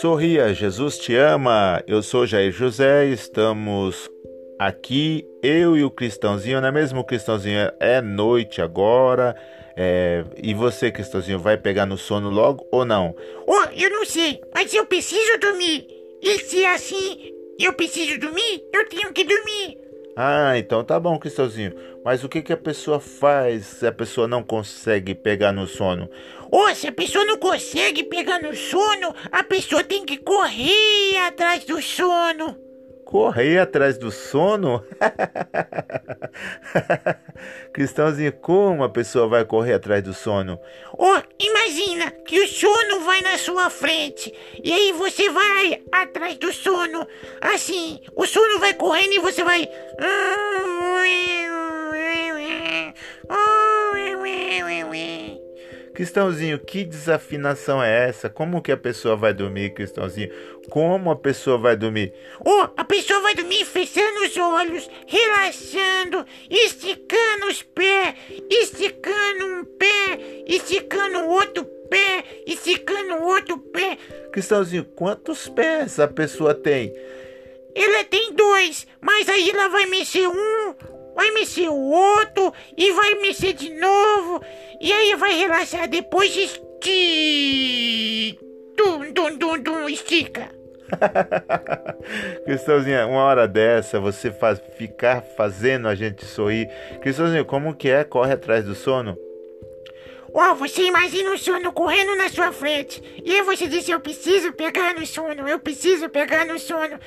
[0.00, 1.84] Sorria, Jesus te ama.
[1.86, 4.08] Eu sou Jair José, estamos
[4.58, 7.70] aqui, eu e o Cristãozinho, não é mesmo, Cristãozinho?
[7.78, 9.36] É noite agora.
[9.76, 10.24] É...
[10.42, 13.14] E você, Cristãozinho, vai pegar no sono logo ou não?
[13.46, 15.86] Oh, eu não sei, mas eu preciso dormir.
[16.22, 19.76] E se é assim eu preciso dormir, eu tenho que dormir.
[20.16, 21.74] Ah, então tá bom, Cristãozinho.
[22.04, 26.08] Mas o que, que a pessoa faz se a pessoa não consegue pegar no sono?
[26.50, 31.64] Ou se a pessoa não consegue pegar no sono, a pessoa tem que correr atrás
[31.64, 32.56] do sono.
[33.04, 34.82] Correr atrás do sono?
[37.74, 40.58] Cristãozinho, como a pessoa vai correr atrás do sono?
[40.96, 46.52] Oh, imagina que o sono vai na sua frente e aí você vai atrás do
[46.52, 47.06] sono.
[47.40, 49.68] Assim, o sono vai correndo e você vai.
[56.00, 58.30] Cristãozinho, que desafinação é essa?
[58.30, 60.30] Como que a pessoa vai dormir, Cristãozinho?
[60.70, 62.14] Como a pessoa vai dormir?
[62.42, 68.14] Oh, a pessoa vai dormir fechando os olhos, relaxando, esticando os pés,
[68.50, 73.98] esticando um pé, esticando outro pé, esticando outro pé.
[74.32, 76.94] Cristãozinho, quantos pés a pessoa tem?
[77.74, 80.74] Ela tem dois, mas aí ela vai mexer um,
[81.14, 84.42] vai mexer o outro e vai mexer de novo.
[84.80, 86.70] E aí vai relaxar depois estica.
[88.76, 90.48] Dum, dum, dum, dum, estica.
[92.44, 96.68] Cristãozinha, uma hora dessa, você faz, ficar fazendo a gente sorrir.
[97.00, 98.04] Cristãozinho, como que é?
[98.04, 99.16] Corre atrás do sono?
[100.32, 103.02] Oh, você imagina o sono correndo na sua frente.
[103.24, 106.98] E aí você diz, eu preciso pegar no sono, eu preciso pegar no sono.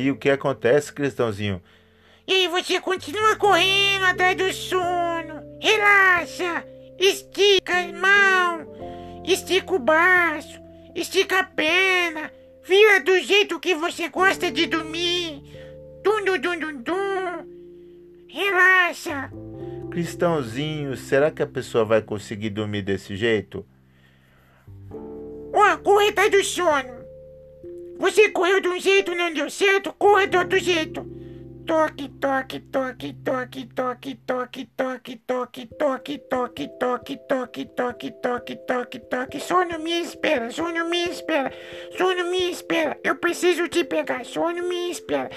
[0.00, 1.62] Aí o que acontece, Cristãozinho?
[2.26, 5.42] E aí você continua correndo atrás do sono.
[5.60, 6.64] Relaxa.
[6.98, 9.22] Estica a mão.
[9.24, 10.60] Estica o braço.
[10.94, 12.30] Estica a perna.
[12.64, 15.42] Vira do jeito que você gosta de dormir.
[16.02, 18.26] Dum, dum, dum, dum, dum.
[18.28, 19.30] Relaxa.
[19.90, 23.66] Cristãozinho, será que a pessoa vai conseguir dormir desse jeito?
[25.52, 26.99] Ó, corre atrás do sono.
[28.00, 31.06] Você correu de um jeito, não deu certo, corra do outro jeito.
[31.70, 38.98] Toque, toque, toque, toque, toque, toque, toque, toque, toque, toque, toque, toque, toque, toque, toque,
[38.98, 39.38] toque.
[39.38, 41.48] Sono me espera, sono me espera,
[41.96, 42.98] sono me espera.
[43.04, 45.30] Eu preciso te pegar, sono me espera,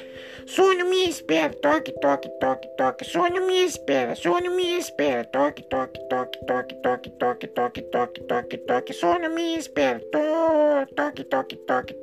[0.47, 1.53] sono me espera.
[1.53, 5.23] Toque, toque, toque, toque, sono me espera, sono me espera.
[5.25, 9.99] Toque, toque, toque, toque, toque, toque, toque, toque, toque, toque, sono me espera.
[10.11, 11.93] Toque, toque, toque, toque,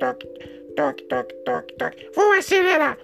[0.77, 2.11] toque, toque, toque, toque.
[2.15, 2.97] Vou acelerar.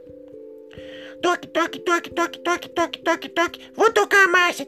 [1.22, 3.72] Toque, toque, toque, toque, toque, toque, toque, toque.
[3.76, 4.66] Vou tocar a marcha.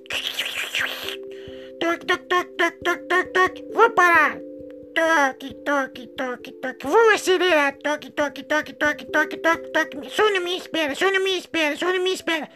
[1.79, 3.65] Toque, toque, toque, toque, toque, toque, toque.
[3.73, 4.37] Vou parar.
[4.95, 6.87] Toque, toque, toque, toque.
[6.87, 7.73] Vou acelerar.
[7.83, 10.09] Toque, toque, toque, toque, toque, toque, toque.
[10.09, 12.49] Sono me espera, sono me espera, sono me espera.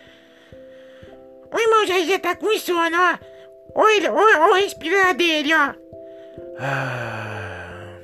[1.51, 3.17] O irmão já tá com sono, ó.
[3.75, 5.73] Olha, olha, olha o respirar dele, ó.
[6.59, 7.99] Ah,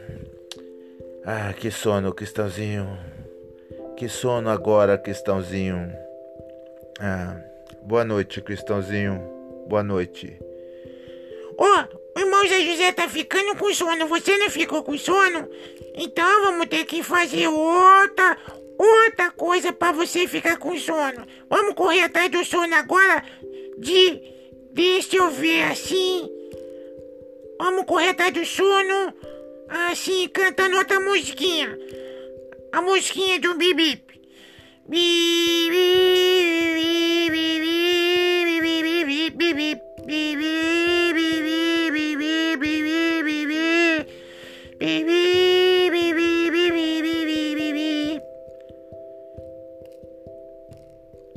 [1.26, 3.19] ah que sono, Cristãozinho.
[4.00, 5.94] Que sono agora, Cristãozinho.
[7.02, 7.36] Ah,
[7.82, 9.20] boa noite, Cristãozinho.
[9.68, 10.40] Boa noite.
[11.58, 14.08] Ó, oh, o irmão Zé José tá ficando com sono.
[14.08, 15.50] Você não ficou com sono?
[15.96, 18.38] Então vamos ter que fazer outra,
[18.78, 21.28] outra coisa para você ficar com sono.
[21.50, 23.22] Vamos correr atrás do sono agora
[23.78, 24.22] de.
[24.72, 26.32] Deixa eu ver assim.
[27.60, 29.14] Vamos correr atrás do sono.
[29.68, 31.78] Assim, cantando outra musiquinha
[32.72, 34.10] a musiquinha do Bip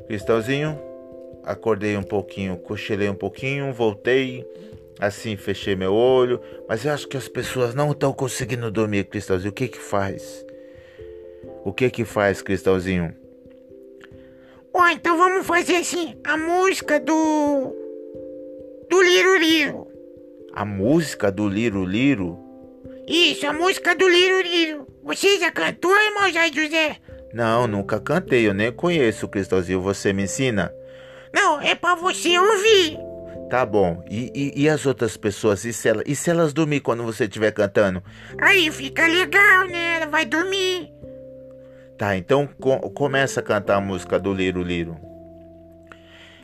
[0.07, 0.79] Cristãozinho,
[1.43, 4.47] acordei um pouquinho, cochilei um pouquinho, voltei,
[5.01, 6.39] assim fechei meu olho,
[6.69, 9.51] mas eu acho que as pessoas não estão conseguindo dormir, Cristãozinho.
[9.51, 10.45] O que que faz?
[11.65, 13.15] O que que faz, Cristãozinho?
[14.75, 17.75] Ó, oh, então vamos fazer assim, a música do...
[18.89, 19.89] Do Liro Liro.
[20.55, 22.39] A música do Liro Liro?
[23.07, 24.87] Isso, a música do Liro Liro.
[25.05, 26.97] Você já cantou, irmão Jair José?
[27.33, 29.81] Não, nunca cantei, eu nem conheço, Cristãozinho.
[29.81, 30.73] Você me ensina?
[31.35, 32.99] Não, é pra você ouvir.
[33.49, 34.03] Tá bom.
[34.11, 35.65] E, e, e as outras pessoas?
[35.65, 38.03] E se, ela, e se elas dormir quando você estiver cantando?
[38.41, 39.97] Aí fica legal, né?
[39.97, 40.91] Ela vai dormir.
[42.03, 44.65] Tá, então co começa a cantar a música do Liro.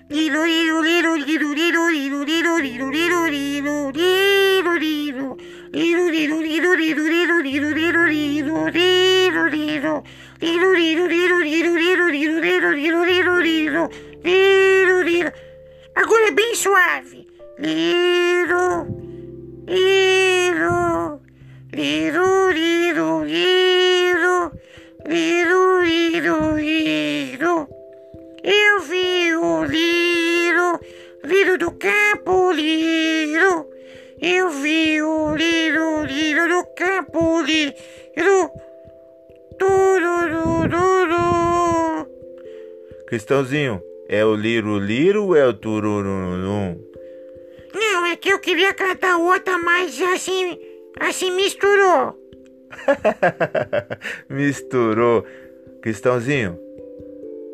[0.08, 5.36] Liro, liro, liro, liro, liro, liro, liro, liro, liro, liro, liro, liro.
[5.74, 10.04] Liro, liro, liro, liro, liro, liro, liro, liro, liro, liro.
[10.40, 13.90] Liro, liro, liro, liro, liro, liro, liro, liro, liro, liro.
[14.22, 15.32] Liro, liro.
[15.96, 17.26] Agora é bem suave.
[17.58, 18.86] Liro,
[19.66, 21.20] liro,
[21.72, 23.67] liro, liro, liro,
[25.08, 27.68] liro, liro, liro.
[28.44, 30.78] Eu vi o Liro,
[31.24, 33.68] Liro do campo, Liro.
[34.20, 38.50] Eu vi o Liro, Liro do campo, Liro.
[39.58, 40.78] Tururururu.
[43.08, 46.78] Cristãozinho, é o Liro Liro ou é o Turururum?
[47.74, 50.58] Não, é que eu queria cantar outra, mas assim,
[51.00, 52.27] assim misturou.
[54.28, 55.24] Misturou.
[55.80, 56.58] Cristãozinho,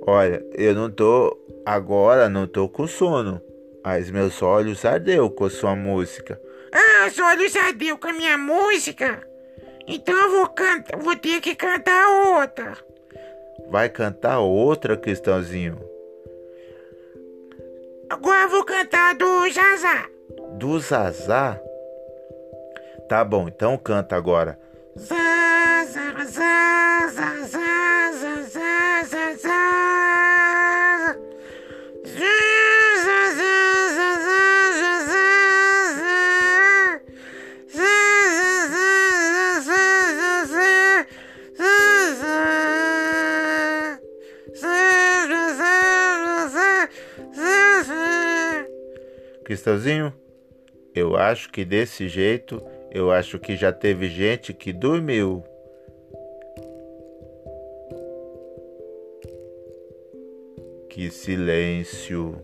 [0.07, 3.41] olha, eu não tô agora, não tô com sono.
[3.85, 6.41] Mas meus olhos ardeu com a sua música.
[6.73, 9.23] Ah, os olhos ardeu com a minha música?
[9.87, 12.73] Então eu vou cantar, vou ter que cantar outra.
[13.69, 15.79] Vai cantar outra, Cristãozinho?
[18.09, 20.09] Agora eu vou cantar do Zazá.
[20.53, 21.61] Do Zazá?
[23.09, 24.59] Tá bom, então canta agora.
[49.45, 50.15] Cristãozinho,
[50.95, 52.63] eu acho que desse jeito
[52.95, 55.43] eu acho que já teve gente que dormiu.
[60.89, 62.37] Que silêncio.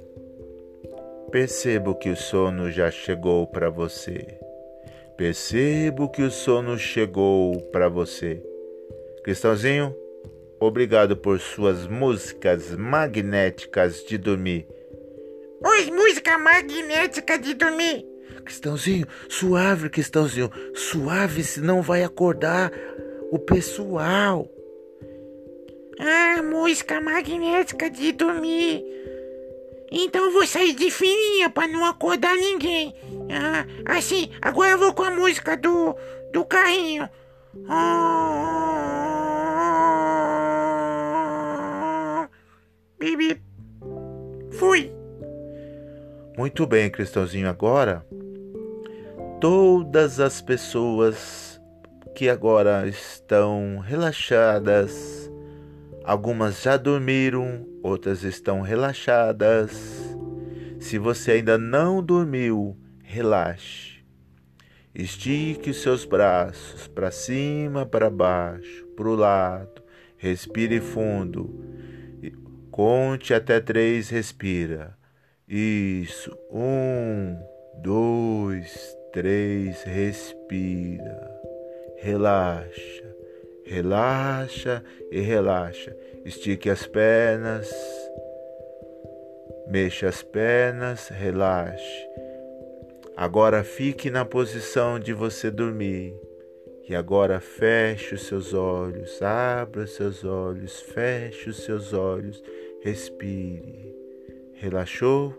[1.30, 4.40] Percebo que o sono já chegou para você.
[5.16, 8.42] Percebo que o sono chegou para você.
[9.22, 9.94] Cristãozinho,
[10.58, 14.66] obrigado por suas músicas magnéticas de dormir.
[15.62, 18.09] Os música magnética de dormir.
[18.40, 22.72] Cristãozinho, suave, Cristãozinho, suave, senão vai acordar
[23.30, 24.48] o pessoal.
[25.98, 28.84] Ah, música magnética de dormir.
[29.92, 32.94] Então vou sair de fininha pra não acordar ninguém.
[33.30, 33.66] Ah,
[33.96, 35.94] assim, agora eu vou com a música do,
[36.32, 37.08] do carrinho.
[37.68, 38.30] Ah,
[42.98, 43.42] Bibi.
[44.52, 44.92] Fui.
[46.36, 48.06] Muito bem, Cristãozinho, agora
[49.40, 51.58] todas as pessoas
[52.14, 55.32] que agora estão relaxadas,
[56.04, 60.14] algumas já dormiram, outras estão relaxadas.
[60.78, 64.04] Se você ainda não dormiu, relaxe.
[64.94, 69.82] Estique os seus braços para cima, para baixo, para o lado.
[70.18, 71.64] Respire fundo.
[72.70, 74.94] Conte até três, respira.
[75.48, 76.36] Isso.
[76.52, 77.36] Um,
[77.82, 79.82] dois, três.
[79.82, 81.30] Respira.
[81.98, 83.14] Relaxa.
[83.64, 85.96] Relaxa e relaxa.
[86.24, 87.70] Estique as pernas.
[89.68, 91.08] Mexa as pernas.
[91.08, 92.08] Relaxe.
[93.16, 96.14] Agora fique na posição de você dormir.
[96.90, 102.42] E agora feche os seus olhos, abra os seus olhos, feche os seus olhos,
[102.82, 103.94] respire.
[104.54, 105.32] Relaxou?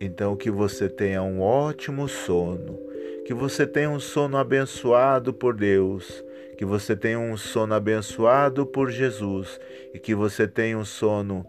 [0.00, 2.78] Então que você tenha um ótimo sono,
[3.24, 6.24] que você tenha um sono abençoado por Deus,
[6.56, 9.60] que você tenha um sono abençoado por Jesus.
[9.92, 11.46] E que você tenha um sono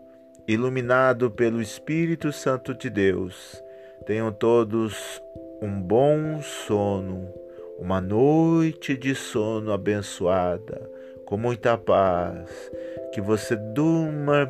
[0.48, 3.62] iluminado pelo Espírito Santo de Deus.
[4.06, 5.22] Tenham todos
[5.62, 7.30] um bom sono,
[7.78, 10.90] uma noite de sono abençoada,
[11.26, 12.72] com muita paz,
[13.14, 14.50] que você durma,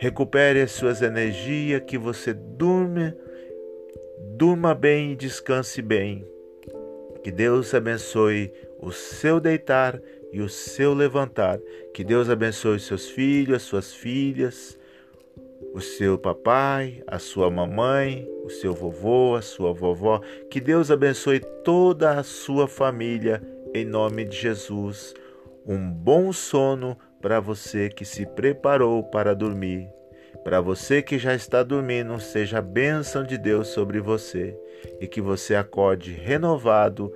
[0.00, 3.14] recupere as suas energias, que você durma,
[4.34, 6.26] durma bem e descanse bem.
[7.22, 10.00] Que Deus abençoe o seu deitar
[10.32, 11.60] e o seu levantar.
[11.92, 14.78] Que Deus abençoe seus filhos, as suas filhas,
[15.74, 20.22] o seu papai, a sua mamãe, o seu vovô, a sua vovó.
[20.50, 23.42] Que Deus abençoe toda a sua família
[23.74, 25.12] em nome de Jesus.
[25.66, 29.88] Um bom sono para você que se preparou para dormir.
[30.42, 34.56] Para você que já está dormindo, seja a bênção de Deus sobre você
[35.00, 37.12] e que você acorde renovado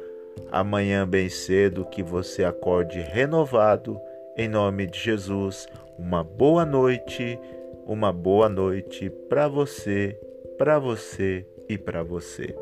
[0.51, 3.99] amanhã bem cedo, que você acorde renovado
[4.37, 5.67] em nome de Jesus.
[5.99, 7.39] Uma boa noite,
[7.87, 10.19] uma boa noite para você,
[10.59, 12.55] para você e para você.